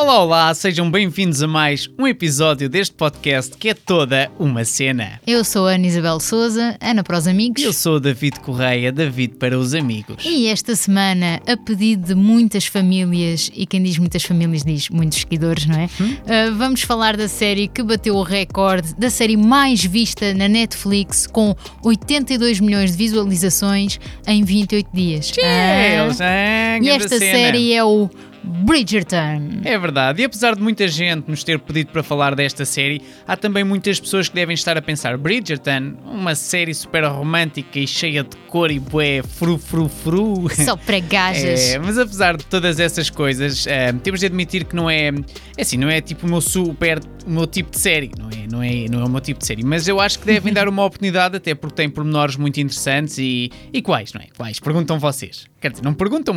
Olá, 0.00 0.22
olá, 0.22 0.54
sejam 0.54 0.88
bem-vindos 0.88 1.42
a 1.42 1.48
mais 1.48 1.90
um 1.98 2.06
episódio 2.06 2.68
deste 2.68 2.94
podcast 2.94 3.56
que 3.56 3.70
é 3.70 3.74
toda 3.74 4.30
uma 4.38 4.64
cena. 4.64 5.20
Eu 5.26 5.42
sou 5.42 5.66
a 5.66 5.72
Ana 5.72 5.88
Isabel 5.88 6.20
Souza, 6.20 6.76
Ana 6.80 7.02
para 7.02 7.18
os 7.18 7.26
amigos. 7.26 7.60
Eu 7.60 7.72
sou 7.72 7.96
o 7.96 8.00
David 8.00 8.38
Correia, 8.38 8.92
David 8.92 9.34
para 9.34 9.58
os 9.58 9.74
amigos. 9.74 10.24
E 10.24 10.46
esta 10.46 10.76
semana, 10.76 11.40
a 11.48 11.56
pedido 11.56 12.06
de 12.06 12.14
muitas 12.14 12.64
famílias, 12.66 13.50
e 13.52 13.66
quem 13.66 13.82
diz 13.82 13.98
muitas 13.98 14.22
famílias 14.22 14.62
diz 14.62 14.88
muitos 14.88 15.18
seguidores, 15.18 15.66
não 15.66 15.74
é? 15.80 15.90
Hum? 16.00 16.12
Uh, 16.12 16.54
vamos 16.56 16.82
falar 16.82 17.16
da 17.16 17.26
série 17.26 17.66
que 17.66 17.82
bateu 17.82 18.14
o 18.14 18.22
recorde, 18.22 18.94
da 18.94 19.10
série 19.10 19.36
mais 19.36 19.84
vista 19.84 20.32
na 20.32 20.46
Netflix, 20.46 21.26
com 21.26 21.56
82 21.82 22.60
milhões 22.60 22.92
de 22.92 22.96
visualizações 22.96 23.98
em 24.28 24.44
28 24.44 24.88
dias. 24.94 25.32
Deus, 25.32 26.20
Ah. 26.20 26.24
ah, 26.24 26.78
E 26.80 26.88
esta 26.88 27.18
cena. 27.18 27.32
série 27.36 27.72
é 27.72 27.82
o 27.82 28.08
Bridgerton. 28.42 29.60
É 29.64 29.78
verdade, 29.78 30.22
e 30.22 30.24
apesar 30.24 30.54
de 30.54 30.62
muita 30.62 30.86
gente 30.88 31.28
nos 31.28 31.44
ter 31.44 31.58
pedido 31.58 31.90
para 31.92 32.02
falar 32.02 32.34
desta 32.34 32.64
série, 32.64 33.02
há 33.26 33.36
também 33.36 33.64
muitas 33.64 34.00
pessoas 34.00 34.28
que 34.28 34.34
devem 34.34 34.54
estar 34.54 34.76
a 34.76 34.82
pensar 34.82 35.16
Bridgerton, 35.18 35.94
uma 36.04 36.34
série 36.34 36.74
super 36.74 37.04
romântica 37.04 37.78
e 37.78 37.86
cheia 37.86 38.22
de 38.22 38.36
cor 38.48 38.70
e 38.70 38.78
bué, 38.78 39.22
fru 39.22 39.58
fru 39.58 39.88
fru. 39.88 40.48
Só 40.64 40.76
para 40.76 41.00
gajas. 41.00 41.74
É, 41.74 41.78
mas 41.78 41.98
apesar 41.98 42.36
de 42.36 42.44
todas 42.46 42.80
essas 42.80 43.10
coisas, 43.10 43.66
eh, 43.66 43.92
temos 44.02 44.20
de 44.20 44.26
admitir 44.26 44.64
que 44.64 44.74
não 44.74 44.88
é, 44.88 45.08
é 45.56 45.62
assim, 45.62 45.76
não 45.76 45.88
é 45.88 46.00
tipo 46.00 46.26
o 46.26 46.30
meu 46.30 46.40
super, 46.40 47.00
o 47.26 47.30
meu 47.30 47.46
tipo 47.46 47.70
de 47.70 47.78
série, 47.78 48.10
não 48.18 48.28
é, 48.28 48.46
não 48.50 48.62
é, 48.62 48.86
não 48.90 49.00
é 49.00 49.04
o 49.04 49.10
meu 49.10 49.20
tipo 49.20 49.40
de 49.40 49.46
série, 49.46 49.64
mas 49.64 49.86
eu 49.88 50.00
acho 50.00 50.18
que 50.18 50.26
devem 50.26 50.52
dar 50.52 50.68
uma 50.68 50.84
oportunidade 50.84 51.36
até 51.36 51.54
porque 51.54 51.76
tem 51.76 51.88
pormenores 51.88 52.36
muito 52.36 52.58
interessantes 52.60 53.18
e, 53.18 53.50
e 53.72 53.82
quais, 53.82 54.12
não 54.12 54.20
é? 54.20 54.26
Quais? 54.36 54.58
Perguntam 54.58 54.98
vocês. 54.98 55.46
Quer 55.60 55.72
dizer, 55.72 55.84
não 55.84 55.92
perguntam, 55.92 56.32